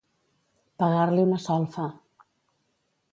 Pegar-li 0.83 1.25
una 1.27 1.39
solfa. 1.45 1.85